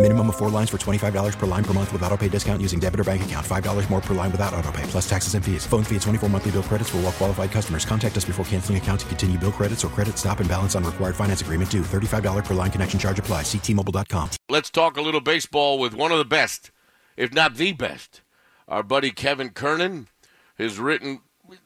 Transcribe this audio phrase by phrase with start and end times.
[0.00, 2.80] Minimum of four lines for $25 per line per month with auto pay discount using
[2.80, 3.46] debit or bank account.
[3.46, 5.66] $5 more per line without auto pay, plus taxes and fees.
[5.66, 7.84] Phone fee at 24 monthly bill credits for all well qualified customers.
[7.84, 10.84] Contact us before canceling account to continue bill credits or credit stop and balance on
[10.84, 11.82] required finance agreement due.
[11.82, 13.42] $35 per line connection charge apply.
[13.42, 14.30] Ctmobile.com.
[14.48, 16.70] Let's talk a little baseball with one of the best,
[17.18, 18.22] if not the best.
[18.68, 20.08] Our buddy Kevin Kernan
[20.56, 21.20] has written,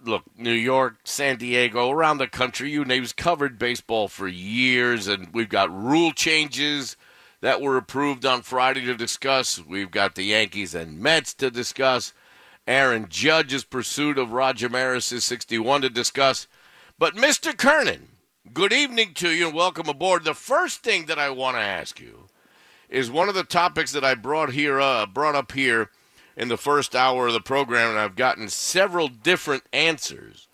[0.04, 3.02] look, New York, San Diego, around the country, you name.
[3.02, 6.96] He's covered baseball for years, and we've got rule changes
[7.45, 9.62] that were approved on Friday to discuss.
[9.62, 12.14] We've got the Yankees and Mets to discuss.
[12.67, 16.47] Aaron Judge's pursuit of Roger Maris's 61 to discuss.
[16.98, 17.55] But Mr.
[17.55, 18.09] Kernan,
[18.55, 20.25] good evening to you and welcome aboard.
[20.25, 22.28] The first thing that I want to ask you
[22.89, 25.91] is one of the topics that I brought here, uh, brought up here
[26.39, 30.48] in the first hour of the program, and I've gotten several different answers.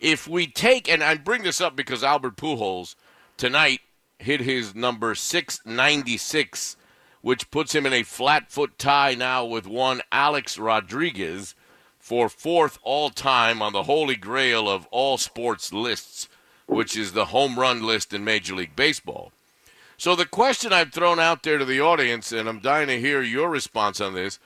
[0.00, 2.94] If we take, and I bring this up because Albert Pujols
[3.36, 3.82] tonight
[4.18, 6.76] hit his number 696,
[7.20, 11.54] which puts him in a flat foot tie now with one Alex Rodriguez
[11.98, 16.28] for fourth all time on the holy grail of all sports lists,
[16.66, 19.32] which is the home run list in Major League Baseball.
[19.96, 23.22] So the question I've thrown out there to the audience, and I'm dying to hear
[23.22, 24.38] your response on this,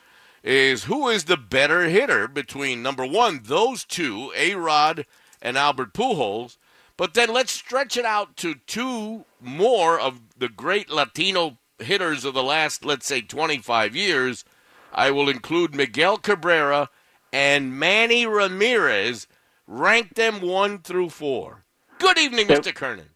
[0.44, 5.04] is who is the better hitter between number one, those two, A Rod
[5.42, 6.58] and Albert Pujols,
[6.98, 12.34] but then let's stretch it out to two more of the great Latino hitters of
[12.34, 14.44] the last, let's say, 25 years.
[14.92, 16.90] I will include Miguel Cabrera
[17.32, 19.28] and Manny Ramirez.
[19.66, 21.64] Rank them one through four.
[21.98, 22.74] Good evening, Mr.
[22.74, 23.10] Kernan.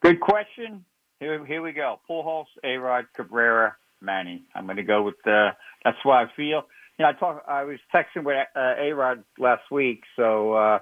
[0.00, 0.84] Good question.
[1.20, 2.00] Here, here we go.
[2.08, 4.44] Pujols, A-Rod, Cabrera, Manny.
[4.54, 5.50] I'm going to go with the.
[5.84, 6.62] That's why I feel.
[6.98, 7.44] You know, I talk.
[7.46, 10.78] I was texting with uh, A-Rod last week, so uh,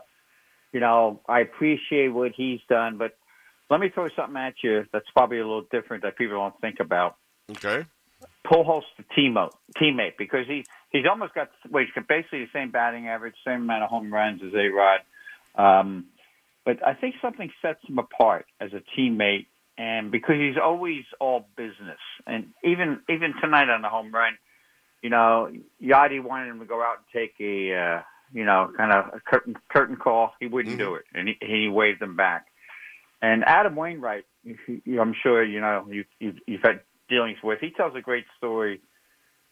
[0.77, 3.17] you know, I appreciate what he's done, but
[3.71, 6.81] let me throw something at you that's probably a little different that people don't think
[6.81, 7.17] about.
[7.51, 7.87] Okay.
[8.47, 12.73] Pujols the teammate, teammate because he he's almost got well, he's got basically the same
[12.73, 15.01] batting average, same amount of home runs as A Rod.
[15.55, 16.09] Um,
[16.67, 19.47] but I think something sets him apart as a teammate,
[19.79, 24.37] and because he's always all business, and even even tonight on the home run,
[25.01, 25.51] you know,
[25.83, 29.21] Yadi wanted him to go out and take a uh, you know, kind of a
[29.21, 30.33] curtain curtain call.
[30.41, 30.91] He wouldn't mm-hmm.
[30.91, 32.47] do it, and he, he waved them back.
[33.23, 37.61] And Adam Wainwright, I'm sure you know you, you've, you've had dealings with.
[37.61, 38.81] He tells a great story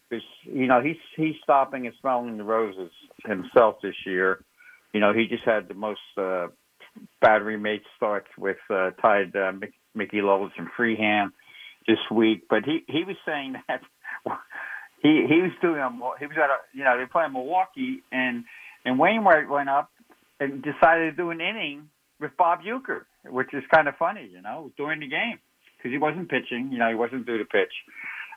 [0.09, 2.91] because you know he's he's stopping and smelling the roses
[3.25, 4.43] himself this year.
[4.93, 6.47] You know, he just had the most uh,
[7.21, 9.51] battery mate starts with uh, tied uh,
[9.93, 11.31] Mickey Lolich and Freehan
[11.87, 12.43] this week.
[12.49, 13.81] But he he was saying that
[15.01, 18.03] he he was doing a, he was at a you know they play in Milwaukee
[18.11, 18.45] and
[18.95, 19.91] and Wainwright went up
[20.39, 21.89] and decided to do an inning
[22.21, 25.37] with Bob Uecker, which is kind of funny, you know, during the game
[25.77, 26.69] because he wasn't pitching.
[26.71, 27.73] You know, he wasn't due to pitch.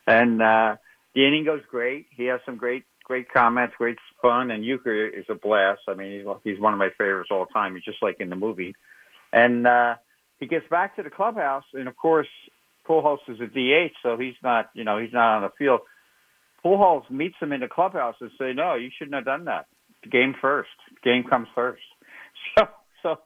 [0.09, 0.75] And uh,
[1.15, 2.07] the inning goes great.
[2.11, 5.83] He has some great, great comments, great fun, and Uecker is a blast.
[5.87, 7.77] I mean, he's he's one of my favorites all time.
[7.77, 8.75] He's just like in the movie.
[9.33, 9.95] And uh,
[10.41, 12.27] he gets back to the clubhouse, and of course,
[12.89, 15.83] Pujols is a DH, so he's not, you know, he's not on the field.
[16.65, 19.67] Pujols meets him in the clubhouse and say, "No, you shouldn't have done that
[20.11, 20.71] game first.
[21.03, 21.83] Game comes first.
[22.57, 22.69] So
[23.03, 23.19] so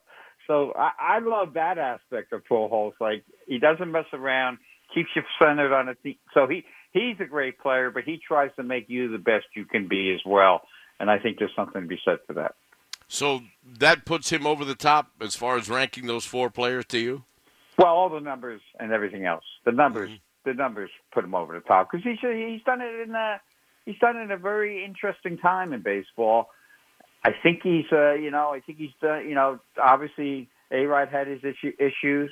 [0.47, 2.93] so I, I love that aspect of Pujols.
[2.99, 4.57] Like he doesn't mess around,
[4.93, 6.15] keeps you centered on a thing.
[6.33, 9.65] So he he's a great player, but he tries to make you the best you
[9.65, 10.61] can be as well.
[10.99, 12.55] And I think there's something to be said for that.
[13.07, 13.41] So
[13.79, 17.23] that puts him over the top as far as ranking those four players to you.
[17.77, 19.43] Well, all the numbers and everything else.
[19.65, 20.49] The numbers, mm-hmm.
[20.49, 23.41] the numbers put him over the top because he's he's done it in a
[23.85, 26.49] he's done it in a very interesting time in baseball
[27.25, 31.09] I think he's, uh, you know, I think he's, done, you know, obviously A Rod
[31.09, 32.31] had his issue, issues,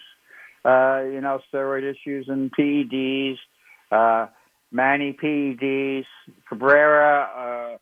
[0.66, 3.38] uh, you know, steroid issues and PEDs,
[3.92, 4.28] uh,
[4.72, 6.06] Manny PEDs,
[6.48, 7.76] Cabrera.
[7.76, 7.78] Uh,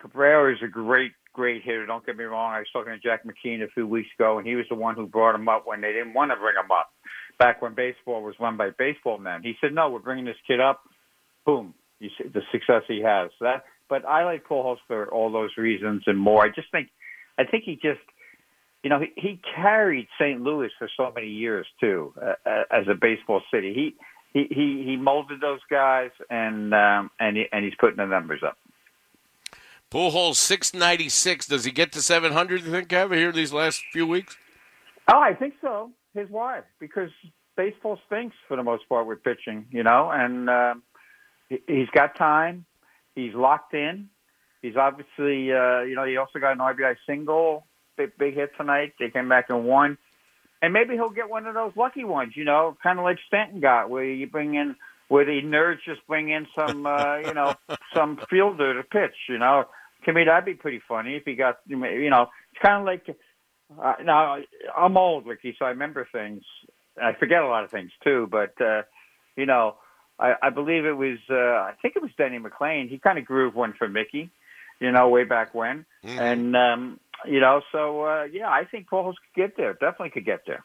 [0.00, 1.86] Cabrera is a great, great hitter.
[1.86, 2.52] Don't get me wrong.
[2.52, 4.94] I was talking to Jack McKeon a few weeks ago, and he was the one
[4.94, 6.90] who brought him up when they didn't want to bring him up
[7.38, 9.42] back when baseball was run by baseball men.
[9.42, 10.82] He said, "No, we're bringing this kid up.
[11.44, 15.30] Boom, you see the success he has." So that, but I like Pujols for all
[15.30, 16.44] those reasons and more.
[16.44, 16.88] I just think,
[17.38, 18.00] I think he just,
[18.82, 20.40] you know, he, he carried St.
[20.40, 23.72] Louis for so many years too uh, as a baseball city.
[23.74, 23.94] He
[24.34, 28.42] he he he molded those guys, and um, and he, and he's putting the numbers
[28.44, 28.58] up.
[29.90, 31.46] Pujols six ninety six.
[31.46, 32.64] Does he get to seven hundred?
[32.64, 34.36] You think, Kev, here these last few weeks?
[35.10, 35.90] Oh, I think so.
[36.14, 37.10] His wife, because
[37.56, 40.74] baseball stinks for the most part with pitching, you know, and uh,
[41.48, 42.64] he's got time.
[43.14, 44.08] He's locked in.
[44.62, 47.66] He's obviously, uh, you know, he also got an RBI single,
[47.96, 48.94] big, big hit tonight.
[48.98, 49.98] They came back and won.
[50.62, 53.60] And maybe he'll get one of those lucky ones, you know, kind of like Stanton
[53.60, 54.74] got, where you bring in,
[55.08, 57.54] where the nerds just bring in some, uh, you know,
[57.94, 59.64] some fielder to pitch, you know.
[60.06, 63.14] To me, that'd be pretty funny if he got, you know, it's kind of like,
[63.82, 64.38] uh, now
[64.74, 66.42] I'm old, Ricky, so I remember things.
[67.00, 68.82] I forget a lot of things too, but, uh,
[69.36, 69.76] you know,
[70.18, 72.88] I, I believe it was, uh, I think it was Denny McLain.
[72.88, 74.30] He kind of grooved one for Mickey,
[74.80, 75.84] you know, way back when.
[76.04, 76.18] Mm-hmm.
[76.18, 79.72] And, um, you know, so, uh, yeah, I think Pujols could get there.
[79.72, 80.62] Definitely could get there.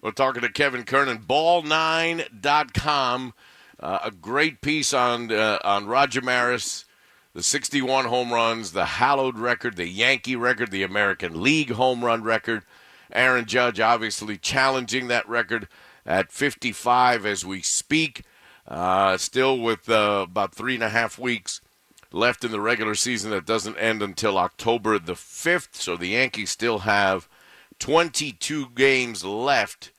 [0.00, 3.34] We're talking to Kevin Kernan, ball9.com.
[3.80, 6.84] Uh, a great piece on uh, on Roger Maris,
[7.32, 12.22] the 61 home runs, the hallowed record, the Yankee record, the American League home run
[12.22, 12.64] record.
[13.12, 15.68] Aaron Judge obviously challenging that record
[16.06, 18.22] at 55 as we speak.
[18.66, 21.60] Uh, still with uh, about three and a half weeks
[22.12, 25.74] left in the regular season that doesn't end until October the 5th.
[25.74, 27.28] So the Yankees still have
[27.78, 29.90] 22 games left.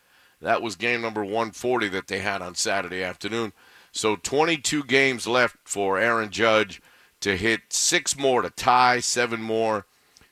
[0.41, 3.53] That was game number 140 that they had on Saturday afternoon.
[3.91, 6.81] So 22 games left for Aaron Judge
[7.21, 9.85] to hit six more to tie, seven more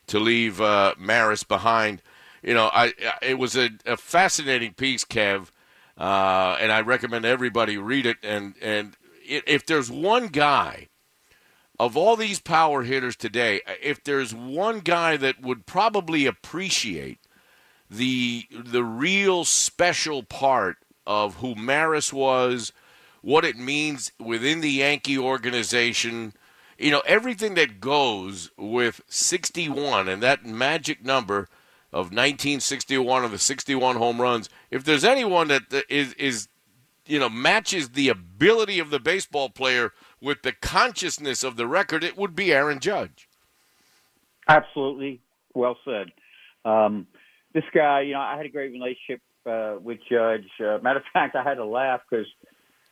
[0.07, 2.01] to leave uh, Maris behind.
[2.41, 5.47] You know, I it was a, a fascinating piece, Kev,
[5.97, 8.17] uh, and I recommend everybody read it.
[8.23, 10.89] And and if there's one guy
[11.79, 17.19] of all these power hitters today, if there's one guy that would probably appreciate
[17.89, 22.71] the the real special part of who Maris was,
[23.21, 26.33] what it means within the Yankee organization,
[26.77, 31.49] you know, everything that goes with 61 and that magic number
[31.93, 34.49] of 1961 of the 61 home runs.
[34.71, 36.47] If there's anyone that is is
[37.05, 39.91] you know matches the ability of the baseball player
[40.21, 43.27] with the consciousness of the record, it would be Aaron Judge.
[44.47, 45.21] Absolutely,
[45.53, 46.07] well said.
[46.65, 47.07] Um,
[47.53, 50.47] this guy, you know, I had a great relationship uh, with Judge.
[50.59, 52.27] Uh, matter of fact, I had to laugh because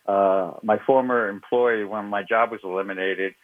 [0.06, 3.34] uh, my former employee, when my job was eliminated,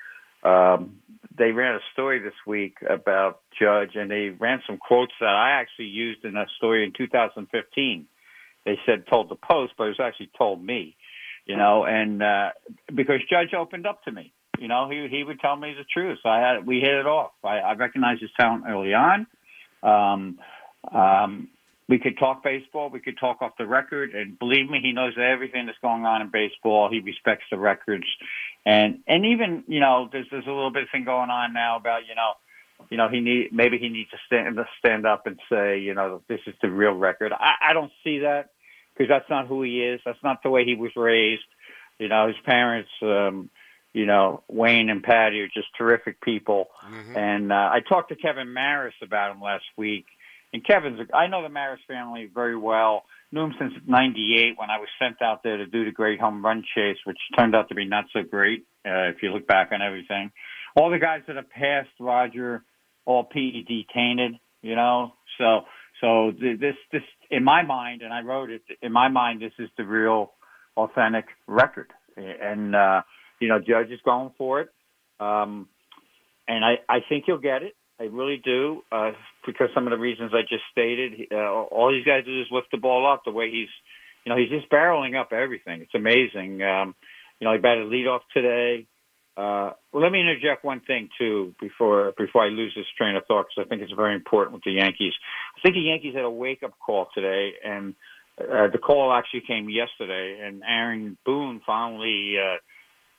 [0.42, 0.98] um,
[1.36, 5.60] they ran a story this week about Judge, and they ran some quotes that I
[5.60, 8.06] actually used in a story in 2015.
[8.64, 10.96] They said told the Post, but it was actually told me,
[11.46, 12.50] you know, and uh,
[12.94, 16.18] because Judge opened up to me, you know, he he would tell me the truth.
[16.24, 17.32] I had we hit it off.
[17.44, 19.26] I, I recognized his talent early on.
[19.82, 20.38] Um,
[20.92, 21.48] um,
[21.88, 22.90] we could talk baseball.
[22.90, 26.20] We could talk off the record, and believe me, he knows everything that's going on
[26.20, 26.90] in baseball.
[26.90, 28.04] He respects the records,
[28.68, 31.76] and and even you know, there's there's a little bit of thing going on now
[31.76, 32.32] about you know,
[32.90, 36.20] you know, he need maybe he needs to stand stand up and say, you know,
[36.28, 37.32] this is the real record.
[37.32, 38.50] I, I don't see that
[38.92, 40.02] because that's not who he is.
[40.04, 41.48] That's not the way he was raised.
[41.98, 42.90] You know, his parents.
[43.02, 43.48] um
[43.94, 46.68] you know, Wayne and Patty are just terrific people.
[46.86, 47.16] Mm-hmm.
[47.16, 50.04] And uh, I talked to Kevin Maris about him last week,
[50.52, 53.04] and Kevin's, I know the Maris family very well.
[53.30, 56.44] Knew him since '98 when I was sent out there to do the great home
[56.44, 59.70] run chase, which turned out to be not so great uh, if you look back
[59.72, 60.30] on everything.
[60.74, 62.64] All the guys that have passed, Roger,
[63.04, 65.12] all PED tainted, you know.
[65.38, 65.62] So,
[66.00, 69.68] so this, this, in my mind, and I wrote it in my mind, this is
[69.76, 70.32] the real,
[70.76, 73.02] authentic record, and uh,
[73.40, 74.68] you know, Judge is going for it,
[75.20, 75.68] um,
[76.46, 77.74] and I, I think he'll get it.
[78.00, 79.10] I really do, uh,
[79.44, 81.28] because some of the reasons I just stated.
[81.32, 83.68] Uh, all he's got to do is lift the ball up the way he's,
[84.24, 85.82] you know, he's just barreling up everything.
[85.82, 86.62] It's amazing.
[86.62, 86.94] Um,
[87.40, 88.86] you know, he batted leadoff today.
[89.36, 93.24] Uh, well, let me interject one thing too before before I lose this train of
[93.26, 95.12] thought because I think it's very important with the Yankees.
[95.56, 97.94] I think the Yankees had a wake up call today, and
[98.40, 100.40] uh, the call actually came yesterday.
[100.44, 102.56] And Aaron Boone finally uh,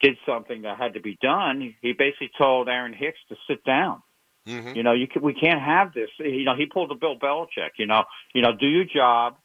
[0.01, 1.75] did something that had to be done.
[1.81, 4.01] He basically told Aaron Hicks to sit down
[4.50, 4.75] Mm-hmm.
[4.75, 6.10] You know, you can, we can't have this.
[6.20, 7.72] You know, he pulled a Bill Belichick.
[7.77, 8.03] You know,
[8.34, 9.36] you know, do your job.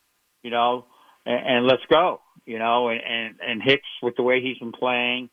[0.42, 0.86] You know,
[1.26, 2.20] and, and let's go.
[2.46, 5.30] You know, and, and and Hicks with the way he's been playing,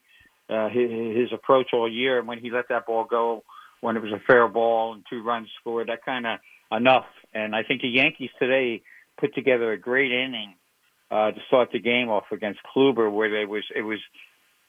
[0.50, 3.44] uh, his, his approach all year, and when he let that ball go
[3.82, 6.40] when it was a fair ball and two runs scored, that kind of
[6.72, 7.06] enough.
[7.34, 8.84] And I think the Yankees today
[9.20, 10.56] put together a great inning
[11.10, 14.00] uh, to start the game off against Kluber, where they was it was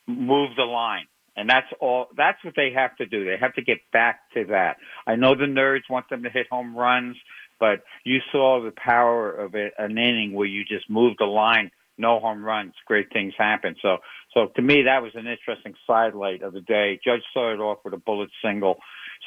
[0.07, 2.09] move the line, and that's all.
[2.17, 3.25] That's what they have to do.
[3.25, 4.77] They have to get back to that.
[5.07, 7.17] I know the nerds want them to hit home runs,
[7.59, 11.71] but you saw the power of it, an inning where you just move the line.
[11.99, 13.77] No home runs, great things happen.
[13.83, 13.99] So,
[14.35, 16.99] so to me, that was an interesting sidelight of the day.
[17.05, 18.79] Judge started off with a bullet single,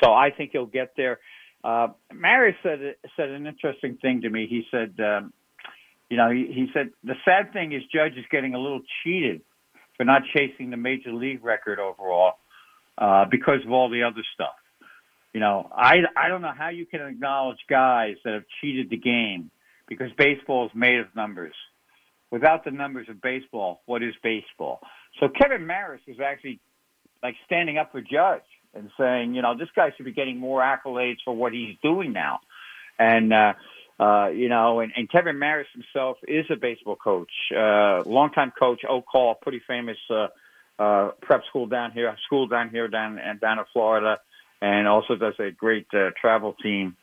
[0.04, 1.20] so I think he'll get there.
[1.64, 2.80] Uh, Maris said
[3.16, 4.48] said an interesting thing to me.
[4.48, 5.34] He said, um,
[6.10, 9.42] you know, he, he said the sad thing is Judge is getting a little cheated
[9.98, 12.34] for not chasing the major league record overall
[12.98, 14.56] uh, because of all the other stuff.
[15.34, 18.98] You know, I I don't know how you can acknowledge guys that have cheated the
[18.98, 19.52] game
[19.88, 21.54] because baseball is made of numbers.
[22.32, 24.80] Without the numbers of baseball, what is baseball?
[25.20, 26.60] So Kevin Maris is actually
[27.22, 30.62] like standing up for Judge and saying, you know, this guy should be getting more
[30.62, 32.40] accolades for what he's doing now.
[33.00, 33.54] And uh,
[34.00, 38.82] uh, you know, and, and Kevin Maris himself is a baseball coach, uh, longtime coach,
[38.88, 40.28] Oak Hall, pretty famous uh,
[40.78, 44.20] uh, prep school down here, school down here, down and down in Florida,
[44.62, 46.98] and also does a great uh, travel team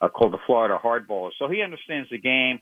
[0.00, 1.32] uh, called the Florida Hardballers.
[1.38, 2.60] So he understands the game,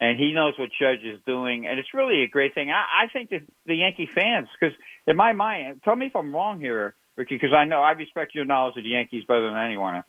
[0.00, 2.70] and he knows what Judge is doing, and it's really a great thing.
[2.70, 6.34] I, I think that the Yankee fans, because in my mind, tell me if I'm
[6.34, 9.58] wrong here, Ricky, because I know I respect your knowledge of the Yankees better than
[9.58, 10.06] anyone else.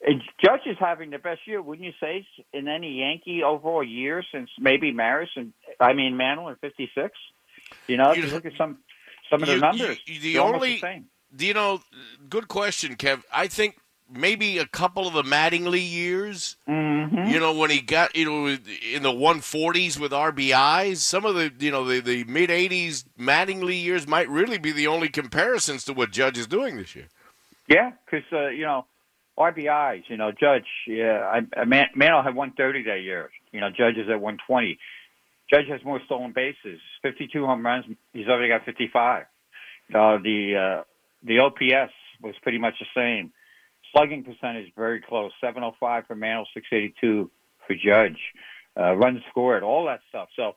[0.00, 4.22] And Judge is having the best year, wouldn't you say, in any Yankee overall year
[4.32, 7.10] since maybe Maris and I mean Mantle in '56.
[7.88, 8.78] You know, you, look at some
[9.28, 9.98] some of the numbers.
[10.06, 10.80] You, the only,
[11.32, 11.80] the you know,
[12.28, 13.22] good question, Kev.
[13.32, 13.76] I think
[14.08, 16.56] maybe a couple of the Mattingly years.
[16.68, 17.30] Mm-hmm.
[17.30, 20.98] You know, when he got you know in the 140s with RBIs.
[20.98, 24.86] Some of the you know the, the mid 80s Mattingly years might really be the
[24.86, 27.08] only comparisons to what Judge is doing this year.
[27.66, 28.86] Yeah, because uh, you know
[29.38, 30.02] RBIs.
[30.08, 30.66] You know, Judge.
[30.86, 33.30] Yeah, I, I Man, Mantle had 130 that year.
[33.52, 34.78] You know, Judge is at 120.
[35.50, 37.86] Judge has more stolen bases, 52 home runs.
[38.12, 39.22] He's already got 55.
[39.22, 40.82] Uh, the uh,
[41.24, 41.92] the OPS
[42.22, 43.32] was pretty much the same.
[43.92, 47.30] Slugging percentage very close, 705 for Mantle, 682
[47.66, 48.18] for Judge.
[48.78, 50.28] Uh, runs scored, all that stuff.
[50.36, 50.54] So,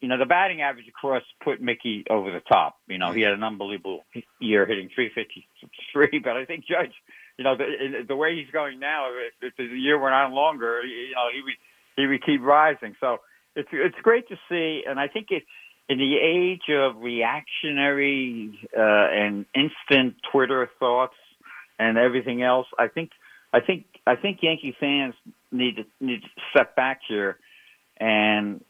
[0.00, 2.76] you know, the batting average, of course, put Mickey over the top.
[2.86, 4.04] You know, he had an unbelievable
[4.40, 6.92] year hitting 353, but I think Judge
[7.38, 10.82] you know, the, the way he's going now, if, if the year went on longer,
[10.82, 11.54] you know, he would
[11.96, 12.96] he would keep rising.
[13.00, 13.18] So
[13.54, 15.44] it's it's great to see, and I think it
[15.88, 21.14] in the age of reactionary uh, and instant Twitter thoughts
[21.78, 23.10] and everything else, I think
[23.52, 25.14] I think I think Yankee fans
[25.50, 27.38] need to need to step back here
[27.96, 28.62] and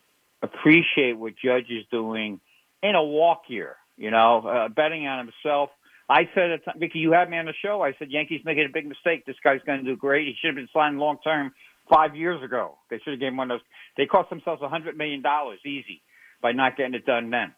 [0.43, 2.41] appreciate what Judge is doing
[2.83, 3.77] in a walk year.
[3.97, 5.71] You know, uh, betting on himself
[6.09, 7.83] I said at time, Ricky, you had me on the show.
[7.83, 9.27] I said Yankees making a big mistake.
[9.27, 10.27] This guy's going to do great.
[10.27, 11.53] He should have been signed long term
[11.93, 12.77] five years ago.
[12.91, 13.67] They should have given one of those.
[13.97, 16.01] They cost themselves a hundred million dollars easy
[16.41, 17.53] by not getting it done then,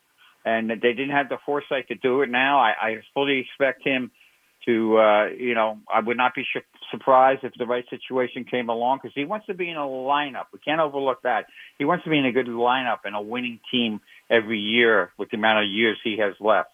[0.44, 2.30] and they didn't have the foresight to do it.
[2.30, 4.10] Now I, I fully expect him
[4.66, 4.98] to.
[4.98, 8.98] uh You know, I would not be sh- surprised if the right situation came along
[8.98, 10.46] because he wants to be in a lineup.
[10.52, 11.46] We can't overlook that.
[11.78, 15.30] He wants to be in a good lineup and a winning team every year with
[15.30, 16.70] the amount of years he has left.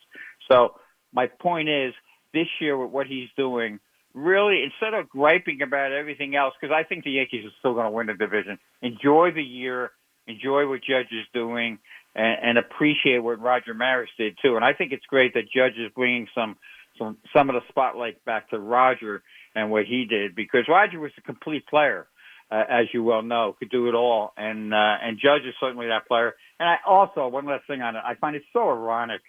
[0.50, 0.74] So
[1.16, 1.94] my point is,
[2.34, 3.80] this year with what he's doing,
[4.12, 7.86] really, instead of griping about everything else, because I think the Yankees are still going
[7.86, 9.92] to win the division, enjoy the year,
[10.26, 11.78] enjoy what Judge is doing,
[12.14, 14.56] and, and appreciate what Roger Maris did too.
[14.56, 16.56] And I think it's great that Judge is bringing some
[16.98, 19.22] some some of the spotlight back to Roger
[19.54, 22.06] and what he did because Roger was a complete player.
[22.48, 25.88] Uh, as you well know, could do it all, and uh, and Judge is certainly
[25.88, 26.32] that player.
[26.60, 29.20] And I also one last thing on it, I find it so ironic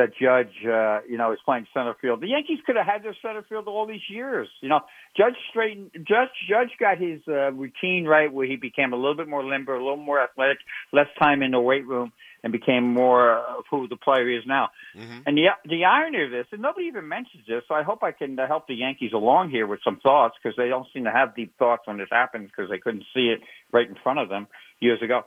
[0.00, 2.22] that Judge, uh, you know, is playing center field.
[2.22, 4.48] The Yankees could have had their center field all these years.
[4.62, 4.80] You know,
[5.14, 5.90] Judge straightened.
[5.94, 9.74] Judge Judge got his uh, routine right, where he became a little bit more limber,
[9.74, 10.58] a little more athletic,
[10.92, 14.70] less time in the weight room, and became more of who the player is now.
[14.96, 15.20] Mm-hmm.
[15.26, 18.12] And the the irony of this, and nobody even mentions this, so I hope I
[18.12, 21.12] can uh, help the Yankees along here with some thoughts because they don't seem to
[21.12, 23.40] have deep thoughts when this happens because they couldn't see it
[23.70, 24.46] right in front of them
[24.80, 25.22] years ago.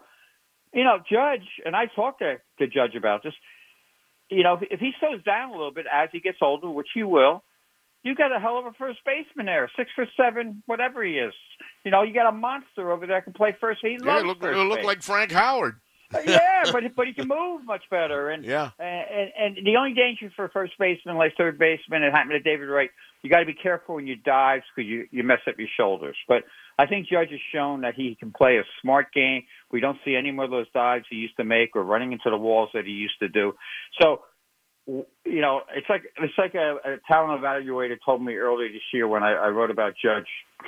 [0.74, 3.36] You know, Judge, and I talked to, to Judge about this
[4.33, 7.03] you know, if he slows down a little bit as he gets older, which he
[7.03, 7.43] will,
[8.03, 11.33] you got a hell of a first baseman there, six foot seven, whatever he is.
[11.85, 13.79] You know, you got a monster over there that can play first.
[13.81, 14.85] He yeah, loves look, first look base.
[14.85, 15.79] like Frank Howard.
[16.25, 18.29] Yeah, but but he can move much better.
[18.29, 22.12] And yeah, and, and and the only danger for first baseman, like third baseman, it
[22.12, 22.89] happened to David Wright.
[23.22, 26.17] You got to be careful when you dive because you you mess up your shoulders.
[26.27, 26.43] But
[26.77, 29.43] I think Judge has shown that he can play a smart game.
[29.72, 32.29] We don't see any more of those dives he used to make or running into
[32.29, 33.53] the walls that he used to do.
[34.00, 34.22] So
[34.86, 39.08] you know, it's like it's like a, a talent evaluator told me earlier this year
[39.08, 40.27] when I, I wrote about Judge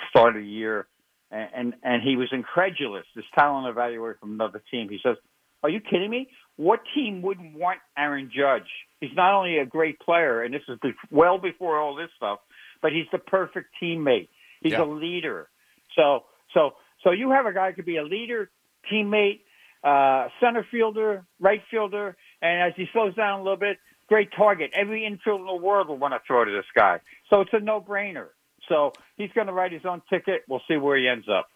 [0.09, 0.87] start of the year
[1.31, 3.05] and and, and he was incredulous.
[3.15, 4.89] This talent evaluator from another team.
[4.89, 5.17] He says,
[5.65, 6.29] "Are you kidding me?
[6.57, 8.69] What team wouldn't want Aaron Judge?
[9.01, 10.77] He's not only a great player, and this is
[11.09, 12.39] well before all this stuff,
[12.81, 14.29] but he's the perfect teammate.
[14.61, 14.83] He's Yeah.
[14.83, 15.49] a leader.
[15.95, 18.51] So so so you have a guy who could be a leader,
[18.91, 19.41] teammate,
[19.83, 24.71] uh, center fielder, right fielder, and as he slows down a little bit, great target.
[24.73, 26.99] Every infielder in the world will want to throw to this guy.
[27.29, 28.29] So it's a no-brainer.
[28.69, 30.43] So he's going to write his own ticket.
[30.47, 31.49] We'll see where he ends up.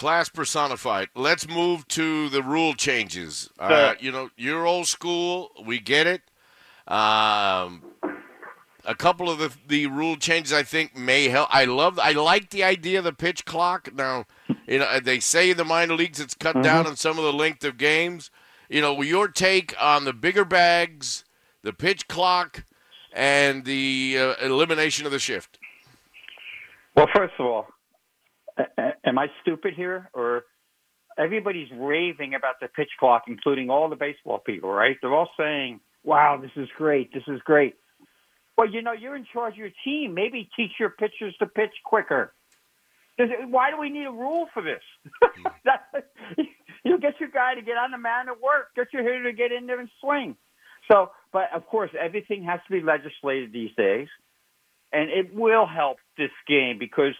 [0.00, 1.10] Class personified.
[1.14, 3.50] Let's move to the rule changes.
[3.58, 5.50] Uh, you know, you're old school.
[5.62, 6.22] We get it.
[6.88, 7.82] Um,
[8.86, 11.54] a couple of the the rule changes I think may help.
[11.54, 11.98] I love.
[11.98, 13.94] I like the idea of the pitch clock.
[13.94, 14.24] Now,
[14.66, 17.32] you know, they say in the minor leagues it's cut down on some of the
[17.34, 18.30] length of games.
[18.70, 21.26] You know, your take on the bigger bags,
[21.60, 22.64] the pitch clock,
[23.12, 25.58] and the uh, elimination of the shift.
[26.96, 27.66] Well, first of all,
[29.04, 30.44] am I stupid here, or
[31.18, 34.96] everybody's raving about the pitch clock, including all the baseball people, right?
[35.00, 37.12] They're all saying, "Wow, this is great.
[37.12, 37.76] This is great."
[38.56, 40.14] Well, you know, you're in charge of your team.
[40.14, 42.34] Maybe teach your pitchers to pitch quicker.
[43.48, 44.82] Why do we need a rule for this?
[46.84, 48.74] you get your guy to get on the mound and work.
[48.74, 50.36] Get your hitter to get in there and swing.
[50.90, 54.08] So, but of course, everything has to be legislated these days
[54.92, 57.14] and it will help this game because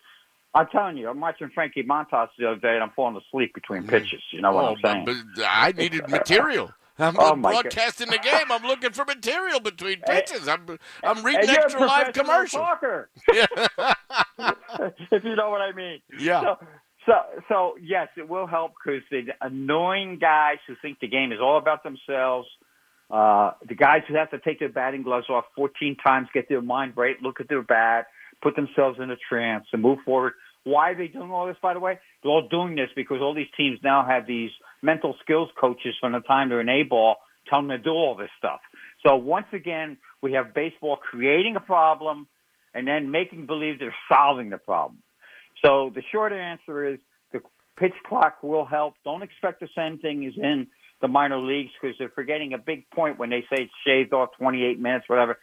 [0.55, 3.87] I'm telling you, I'm watching Frankie Montas the other day, and I'm falling asleep between
[3.87, 4.23] pitches.
[4.33, 5.07] You know what I'm saying?
[5.09, 6.73] Oh, but I needed material.
[6.99, 7.43] I'm Oh, God.
[7.43, 8.51] broadcasting the game.
[8.51, 10.49] I'm looking for material between pitches.
[10.49, 12.63] I'm I'm reading and extra live commercials.
[12.63, 13.47] Talker, Yeah.
[15.11, 16.01] if you know what I mean.
[16.19, 16.43] Yeah.
[16.43, 16.57] So,
[17.07, 17.13] so,
[17.49, 21.57] so yes, it will help because the annoying guys who think the game is all
[21.59, 22.49] about themselves,
[23.11, 26.61] uh, the guys who have to take their batting gloves off 14 times, get their
[26.61, 28.07] mind right, look at their bat,
[28.43, 30.35] put themselves in a trance, and move forward.
[30.65, 31.99] Why are they doing all this, by the way?
[32.23, 34.51] They're all doing this because all these teams now have these
[34.83, 37.17] mental skills coaches from the time they're in A ball
[37.49, 38.61] telling them to do all this stuff.
[39.05, 42.27] So once again, we have baseball creating a problem
[42.75, 45.03] and then making believe they're solving the problem.
[45.65, 46.99] So the short answer is
[47.33, 47.41] the
[47.79, 48.95] pitch clock will help.
[49.05, 50.69] Don't expect the same thing as in
[51.01, 54.31] the minor leagues because they're forgetting a big point when they say it's shaved off
[54.39, 55.39] 28 minutes, whatever.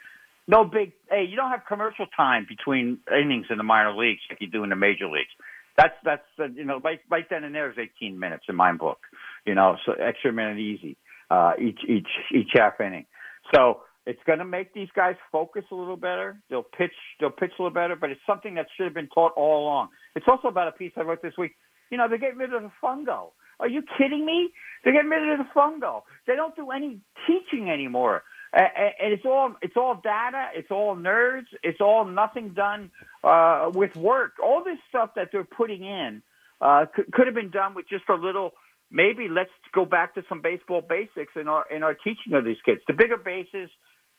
[0.47, 0.93] No big.
[1.09, 4.63] Hey, you don't have commercial time between innings in the minor leagues like you do
[4.63, 5.31] in the major leagues.
[5.77, 8.71] That's that's uh, you know right right then and there is 18 minutes in my
[8.73, 8.99] book.
[9.45, 10.97] You know, so extra minute easy
[11.29, 13.05] uh, each each each half inning.
[13.53, 16.41] So it's going to make these guys focus a little better.
[16.49, 19.33] They'll pitch they'll pitch a little better, but it's something that should have been taught
[19.35, 19.89] all along.
[20.15, 21.55] It's also about a piece I wrote this week.
[21.91, 23.31] You know, they're getting rid of the fungo.
[23.59, 24.51] Are you kidding me?
[24.83, 26.03] They're getting rid of the fungo.
[26.25, 28.23] They don't do any teaching anymore.
[28.53, 30.47] And it's all it's all data.
[30.55, 31.47] It's all nerds.
[31.63, 32.91] It's all nothing done
[33.23, 34.33] uh, with work.
[34.43, 36.21] All this stuff that they're putting in
[36.61, 38.51] uh, could, could have been done with just a little.
[38.89, 42.57] Maybe let's go back to some baseball basics in our in our teaching of these
[42.65, 42.81] kids.
[42.87, 43.69] The bigger bases,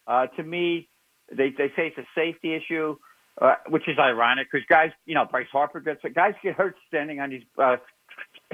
[0.07, 0.89] uh, to me,
[1.35, 2.95] they they say it's a safety issue,
[3.41, 7.19] uh, which is ironic because guys, you know, Bryce Harper gets guys get hurt standing
[7.19, 7.77] on these uh,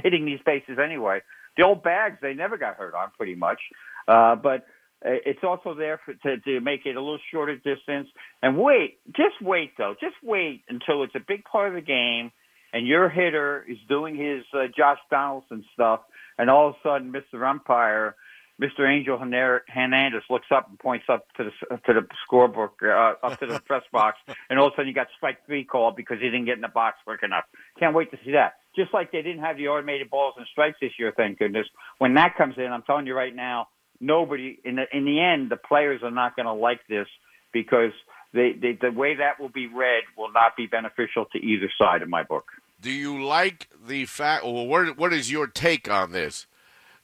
[0.02, 1.20] hitting these bases anyway.
[1.58, 3.60] The old bags they never got hurt on pretty much,
[4.08, 4.66] uh, but
[5.06, 8.08] it's also there for, to to make it a little shorter distance.
[8.42, 12.32] And wait, just wait though, just wait until it's a big part of the game,
[12.74, 16.02] and your hitter is doing his uh, Josh Donaldson stuff,
[16.38, 17.48] and all of a sudden, Mr.
[17.48, 18.16] Umpire.
[18.62, 18.90] Mr.
[18.90, 23.48] Angel Hernandez looks up and points up to the to the scorebook, uh, up to
[23.48, 24.18] the press box,
[24.50, 26.62] and all of a sudden you got strike three called because he didn't get in
[26.62, 27.44] the box quick enough.
[27.78, 28.54] Can't wait to see that.
[28.74, 31.68] Just like they didn't have the automated balls and strikes this year, thank goodness.
[31.98, 33.68] When that comes in, I'm telling you right now,
[34.06, 37.08] nobody in the in the end, the players are not going to like this
[37.52, 37.92] because
[38.34, 42.02] they, they the way that will be read will not be beneficial to either side
[42.02, 42.46] in my book.
[42.82, 44.44] Do you like the fact?
[44.44, 46.48] Well, what what is your take on this?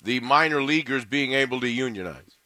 [0.03, 2.37] The minor leaguers being able to unionize.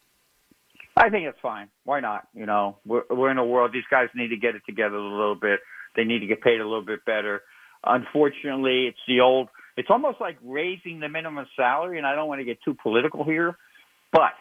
[0.96, 1.68] I think it's fine.
[1.84, 2.28] Why not?
[2.34, 3.72] You know, we're we're in a world.
[3.72, 5.60] These guys need to get it together a little bit.
[5.94, 7.42] They need to get paid a little bit better.
[7.84, 9.48] Unfortunately, it's the old.
[9.76, 13.24] It's almost like raising the minimum salary, and I don't want to get too political
[13.24, 13.58] here,
[14.12, 14.32] but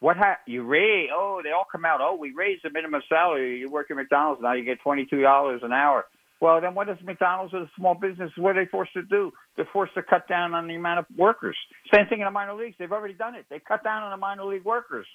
[0.00, 1.08] what ha- you raise?
[1.12, 2.00] Oh, they all come out.
[2.00, 3.58] Oh, we raised the minimum salary.
[3.60, 6.04] You work at McDonald's now, you get twenty two dollars an hour.
[6.40, 8.30] Well, then what does McDonald's or the small business?
[8.36, 9.32] What are they forced to do?
[9.56, 11.56] They're forced to cut down on the amount of workers.
[11.94, 12.76] Same thing in the minor leagues.
[12.78, 13.46] They've already done it.
[13.48, 15.06] They cut down on the minor league workers.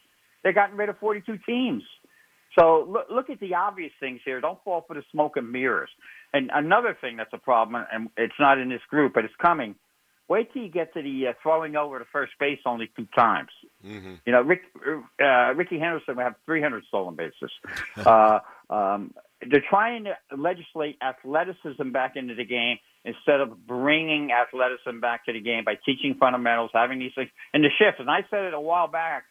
[0.44, 1.84] They've gotten rid of 42 teams.
[2.58, 4.42] So look, look at the obvious things here.
[4.42, 5.90] Don't fall for the smoke and mirrors.
[6.34, 9.76] And another thing that's a problem, and it's not in this group, but it's coming.
[10.30, 13.50] Wait till you get to the uh, throwing over to first base only two times.
[13.86, 14.14] Mm-hmm.
[14.26, 14.62] You know, Rick,
[15.20, 17.52] uh, Rickey Henderson will have 300 stolen bases.
[18.06, 18.40] uh,
[18.70, 22.78] um, they're trying to legislate athleticism back into the game.
[23.06, 27.62] instead of bringing athleticism back to the game by teaching fundamentals, having these things in
[27.62, 28.00] the shift.
[28.00, 29.24] And I said it a while back,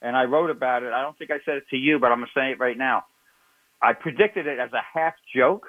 [0.00, 0.92] and I wrote about it.
[0.92, 2.78] I don't think I said it to you, but I'm going to say it right
[2.78, 3.04] now.
[3.82, 5.66] I predicted it as a half joke,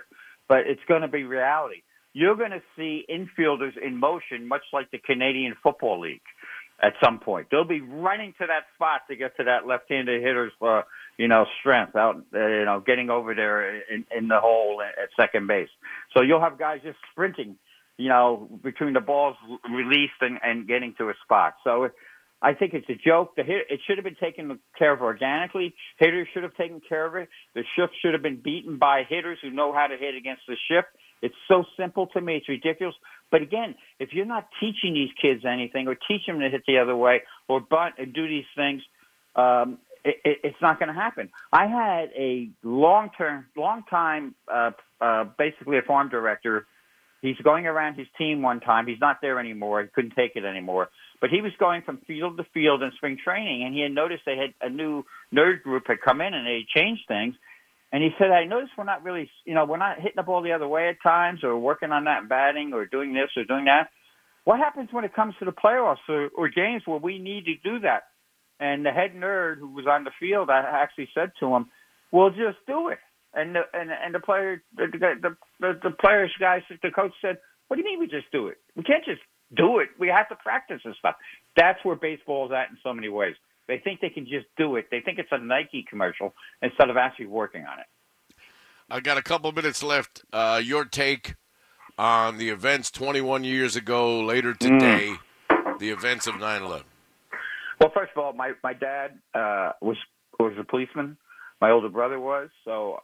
[0.48, 1.82] but it's going to be reality.
[2.20, 6.28] You're going to see infielders in motion, much like the Canadian Football League
[6.82, 7.46] at some point.
[7.52, 10.82] They'll be running to that spot to get to that left-handed hitter's, uh,
[11.20, 15.10] you know, strength out, uh, you know, getting over there in, in the hole at
[15.16, 15.70] second base.
[16.16, 17.56] So you'll have guys just sprinting,
[17.98, 19.36] you know, between the balls
[19.70, 21.54] released and, and getting to a spot.
[21.64, 21.90] So
[22.42, 23.36] I think it's a joke.
[23.36, 25.76] The hit, it should have been taken care of organically.
[26.00, 27.30] Hitters should have taken care of it.
[27.54, 30.56] The shift should have been beaten by hitters who know how to hit against the
[30.68, 30.88] shift.
[31.22, 32.38] It's so simple to me.
[32.38, 32.96] It's ridiculous.
[33.32, 36.78] But again, if you're not teaching these kids anything or teach them to hit the
[36.78, 38.82] other way or bunt and do these things,
[39.36, 41.30] um, it, it, it's not going to happen.
[41.52, 46.66] I had a long term, long time, uh, uh, basically a farm director.
[47.22, 48.86] He's going around his team one time.
[48.88, 49.82] He's not there anymore.
[49.82, 50.90] He couldn't take it anymore.
[51.20, 54.22] But he was going from field to field in spring training, and he had noticed
[54.26, 55.04] they had a new
[55.34, 57.34] nerd group had come in and they changed things.
[57.92, 60.42] And he said, I noticed we're not really, you know, we're not hitting the ball
[60.42, 63.66] the other way at times or working on that batting or doing this or doing
[63.66, 63.90] that.
[64.44, 67.56] What happens when it comes to the playoffs or, or games where we need to
[67.64, 68.04] do that?
[68.60, 71.70] And the head nerd who was on the field, I actually said to him,
[72.12, 72.98] "We'll just do it."
[73.34, 77.38] And the and and the player, the the the, the players guys, the coach said,
[77.68, 78.58] "What do you mean we just do it?
[78.76, 79.22] We can't just
[79.56, 79.90] do it.
[80.00, 81.16] We have to practice and stuff."
[81.56, 83.36] That's where baseball is at in so many ways.
[83.68, 84.88] They think they can just do it.
[84.92, 87.86] They think it's a Nike commercial instead of actually working on it.
[88.90, 90.24] I got a couple minutes left.
[90.32, 91.36] Uh, your take
[91.98, 94.60] on the events 21 years ago, later Mm.
[94.60, 95.16] today,
[95.50, 95.80] mm.
[95.80, 96.86] the events of 9/11.
[97.80, 99.98] Well, first of all, my my dad uh, was
[100.40, 101.18] was a policeman.
[101.60, 103.02] My older brother was, so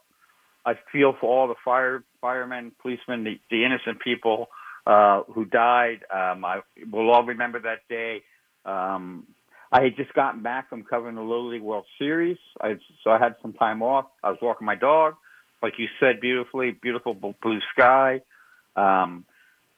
[0.64, 4.48] I feel for all the fire firemen, policemen, the, the innocent people
[4.86, 6.04] uh, who died.
[6.10, 8.22] Um, I will all remember that day.
[8.64, 9.26] Um,
[9.74, 13.18] I had just gotten back from covering the Little League World Series, I, so I
[13.18, 14.06] had some time off.
[14.22, 15.14] I was walking my dog,
[15.64, 18.20] like you said, beautifully, beautiful blue sky.
[18.76, 19.24] Um,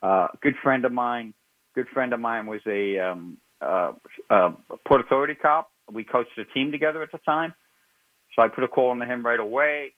[0.02, 1.32] uh, a good friend of mine,
[1.74, 3.92] good friend of mine was a um, uh,
[4.28, 4.50] uh,
[4.86, 5.70] Port Authority cop.
[5.90, 7.54] We coached a team together at the time,
[8.34, 9.94] so I put a call into him right away.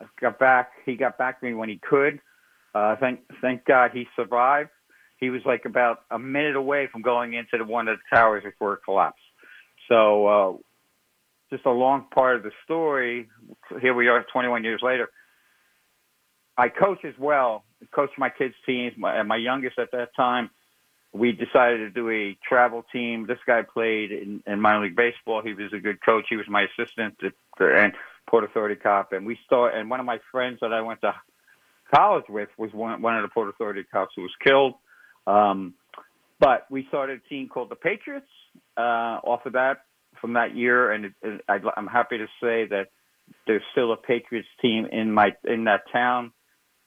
[0.00, 0.70] I got back.
[0.86, 2.20] He got back to me when he could.
[2.74, 4.70] Uh, thank thank God he survived.
[5.18, 8.44] He was like about a minute away from going into the one of the towers
[8.44, 9.20] before it collapsed.
[9.88, 10.52] So, uh,
[11.50, 13.28] just a long part of the story.
[13.80, 15.10] Here we are, 21 years later.
[16.56, 17.64] I coach as well.
[17.90, 18.94] Coach my kids' teams.
[18.96, 20.50] My, my youngest at that time,
[21.12, 23.26] we decided to do a travel team.
[23.26, 25.42] This guy played in, in minor league baseball.
[25.42, 26.26] He was a good coach.
[26.30, 27.92] He was my assistant at, and
[28.28, 29.12] Port Authority cop.
[29.12, 29.74] And we start.
[29.74, 31.14] And one of my friends that I went to
[31.94, 34.74] college with was one, one of the Port Authority cops who was killed.
[35.26, 35.74] Um,
[36.40, 38.26] but we started a team called the Patriots
[38.76, 39.78] uh, off of that
[40.20, 42.86] from that year, and it, it, I, I'm happy to say that
[43.46, 46.32] there's still a Patriots team in my in that town,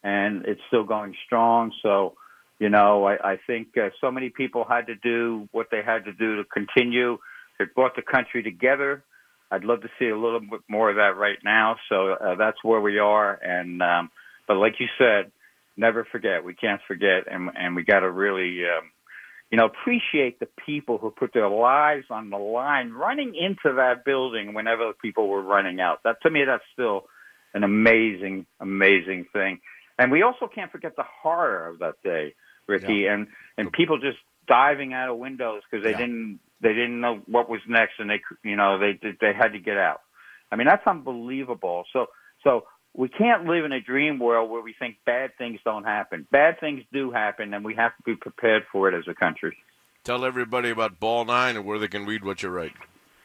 [0.04, 1.72] and it's still going strong.
[1.82, 2.16] So,
[2.60, 6.06] you know, I, I think uh, so many people had to do what they had
[6.06, 7.18] to do to continue.
[7.60, 9.04] It brought the country together.
[9.52, 11.76] I'd love to see a little bit more of that right now.
[11.90, 13.34] So uh, that's where we are.
[13.34, 14.12] And um,
[14.48, 15.32] but like you said,
[15.78, 16.44] never forget.
[16.44, 18.62] We can't forget, and and we got to really.
[18.66, 18.92] Um,
[19.56, 24.04] you know, appreciate the people who put their lives on the line running into that
[24.04, 26.00] building whenever people were running out.
[26.04, 27.06] That to me, that's still
[27.54, 29.62] an amazing, amazing thing.
[29.98, 32.36] And we also can't forget the horror of that day,
[32.68, 33.14] Ricky, yeah.
[33.14, 36.00] and and people just diving out of windows because they yeah.
[36.00, 39.60] didn't they didn't know what was next, and they you know they they had to
[39.60, 40.02] get out.
[40.52, 41.86] I mean, that's unbelievable.
[41.94, 42.08] So
[42.44, 42.66] so
[42.98, 46.26] we can't live in a dream world where we think bad things don't happen.
[46.32, 49.58] Bad things do happen, and we have to be prepared for it as a country.
[50.04, 52.74] Tell everybody about Ball Nine and where they can read what you write.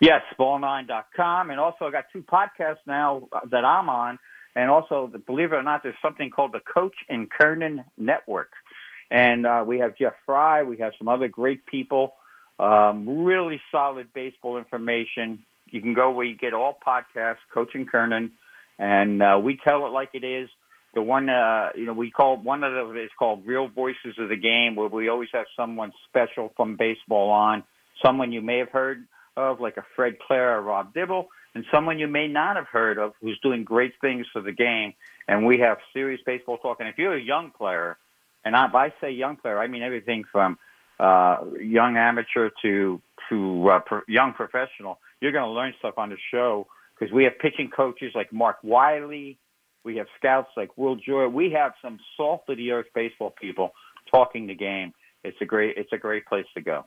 [0.00, 1.50] Yes, ball9.com.
[1.50, 4.18] And also, I got two podcasts now that I'm on.
[4.56, 8.50] And also, believe it or not, there's something called the Coach and Kernan Network.
[9.10, 10.62] And uh, we have Jeff Fry.
[10.62, 12.14] We have some other great people.
[12.58, 15.44] Um, really solid baseball information.
[15.66, 18.32] You can go where you get all podcasts, Coach and Kernan
[18.80, 20.48] and uh, we tell it like it is.
[20.94, 24.28] The one, uh, you know, we call one of them is called Real Voices of
[24.28, 27.62] the Game, where we always have someone special from baseball on,
[28.04, 32.00] someone you may have heard of, like a Fred Claire or Rob Dibble, and someone
[32.00, 34.94] you may not have heard of who's doing great things for the game.
[35.28, 36.80] And we have serious baseball talk.
[36.80, 37.98] And if you're a young player,
[38.44, 40.58] and I, I say young player, I mean everything from
[40.98, 46.08] uh, young amateur to to uh, pro- young professional, you're going to learn stuff on
[46.08, 46.66] the show
[47.00, 49.38] because we have pitching coaches like Mark Wiley,
[49.84, 53.72] we have scouts like Will Joy, we have some salt of the earth baseball people
[54.10, 54.92] talking the game,
[55.24, 56.84] it's a great it's a great place to go.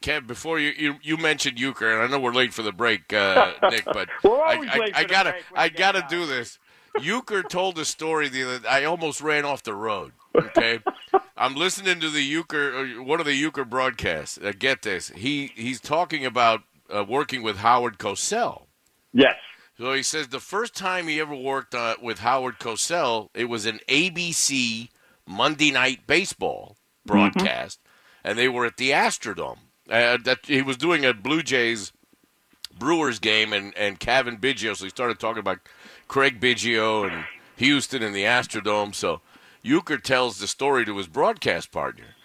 [0.00, 3.12] Kev, before you, you you mentioned Uecker, and I know we're late for the break,
[3.12, 6.10] uh, Nick, but I, I, I gotta I gotta out.
[6.10, 6.58] do this.
[6.96, 8.68] Uecker told a story the other.
[8.68, 10.12] I almost ran off the road.
[10.36, 10.80] Okay,
[11.36, 14.38] I'm listening to the Uecker, uh, one of the Uecker broadcasts.
[14.38, 16.62] Uh, get this, he he's talking about
[16.94, 18.67] uh, working with Howard Cosell.
[19.12, 19.36] Yes.
[19.76, 23.64] So he says the first time he ever worked uh, with Howard Cosell, it was
[23.64, 24.88] an ABC
[25.26, 27.80] Monday Night Baseball broadcast,
[28.24, 29.58] and they were at the Astrodome.
[29.88, 31.92] Uh, that he was doing a Blue Jays
[32.76, 34.76] Brewers game, and and Kevin Biggio.
[34.76, 35.60] So he started talking about
[36.08, 37.24] Craig Biggio and
[37.56, 38.94] Houston and the Astrodome.
[38.94, 39.20] So
[39.64, 42.16] Uecker tells the story to his broadcast partner,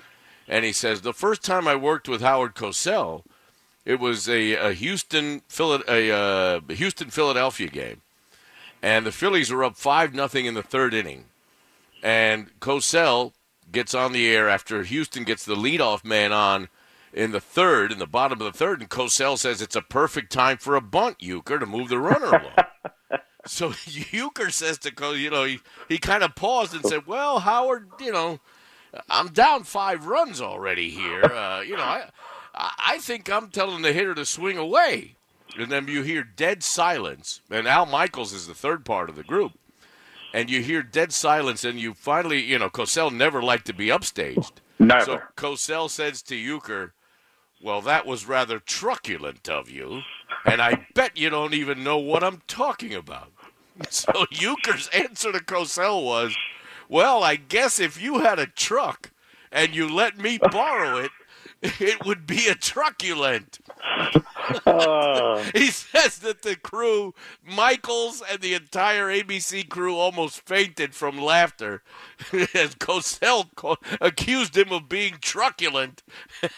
[0.47, 3.23] and he says the first time I worked with Howard Cosell,
[3.85, 8.01] it was a, a Houston a uh, Houston Philadelphia game,
[8.81, 11.25] and the Phillies were up five nothing in the third inning,
[12.01, 13.33] and Cosell
[13.71, 16.69] gets on the air after Houston gets the leadoff man on
[17.11, 20.31] in the third, in the bottom of the third, and Cosell says it's a perfect
[20.31, 23.19] time for a bunt, Uecker, to move the runner along.
[23.45, 27.39] so Uecker says to Co, you know, he, he kind of paused and said, "Well,
[27.39, 28.39] Howard, you know,
[29.09, 31.23] I'm down five runs already here.
[31.23, 32.09] Uh, you know, I
[32.77, 35.15] I think I'm telling the hitter to swing away."
[35.57, 39.23] And then you hear dead silence, and Al Michaels is the third part of the
[39.23, 39.53] group.
[40.33, 43.87] And you hear dead silence, and you finally, you know, Cosell never liked to be
[43.87, 44.53] upstaged.
[44.79, 45.05] Never.
[45.05, 46.91] So Cosell says to Uecker,
[47.61, 50.01] Well, that was rather truculent of you,
[50.43, 53.31] and I bet you don't even know what I'm talking about.
[53.89, 56.35] So Uecker's answer to Cosell was,
[56.89, 59.09] Well, I guess if you had a truck
[59.51, 61.09] and you let me borrow it,
[61.79, 63.59] it would be a truculent.
[64.65, 67.13] Uh, He says that the crew,
[67.45, 71.81] Michaels and the entire ABC crew, almost fainted from laughter
[72.53, 76.03] as Cosell co- accused him of being truculent.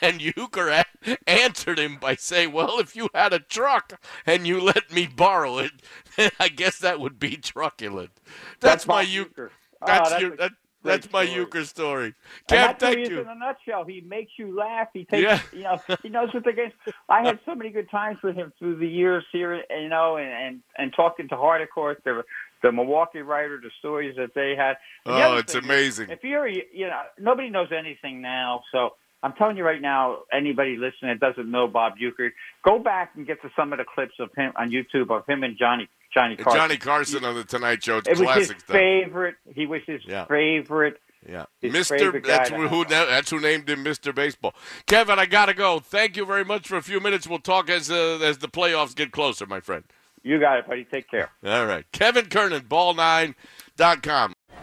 [0.02, 0.84] And Uecker
[1.28, 5.60] answered him by saying, Well, if you had a truck and you let me borrow
[5.60, 5.72] it,
[6.18, 8.12] then I guess that would be truculent.
[8.60, 9.30] That's, my Bob Euchre.
[9.30, 9.50] Uecker.
[9.82, 10.52] Oh, That's, that's your, a that,
[10.86, 11.46] that's my story.
[11.46, 12.06] Uecker story.
[12.06, 13.22] And Kev, that's who thank you.
[13.22, 13.86] in a nutshell.
[13.86, 14.88] He makes you laugh.
[14.94, 15.40] He takes, Yeah.
[15.54, 16.72] you know, he knows what the game.
[17.10, 20.30] I had so many good times with him through the years here, you know, and
[20.30, 22.24] and, and talking to Haudricourt, the
[22.64, 24.78] the Milwaukee writer, the stories that they had.
[25.06, 26.10] And Oh, it's is, amazing.
[26.10, 28.92] If you're, you know, nobody knows anything now, so.
[29.24, 32.30] I'm telling you right now, anybody listening that doesn't know Bob Uecker,
[32.64, 35.42] go back and get to some of the clips of him on YouTube of him
[35.42, 36.60] and Johnny Johnny Carson.
[36.60, 37.98] Johnny Carson on the Tonight Show.
[37.98, 38.64] It's it was his stuff.
[38.68, 39.36] favorite.
[39.54, 40.26] He was his Yeah.
[40.26, 41.00] favorite.
[41.28, 42.20] Yeah, his Mister.
[42.22, 42.86] That's to who.
[42.86, 44.54] That's who named him Mister Baseball.
[44.86, 45.80] Kevin, I gotta go.
[45.80, 47.28] Thank you very much for a few minutes.
[47.28, 49.84] We'll talk as uh, as the playoffs get closer, my friend.
[50.22, 50.84] You got it, buddy.
[50.86, 51.32] Take care.
[51.44, 54.35] All right, Kevin Kernan, Ball9.com.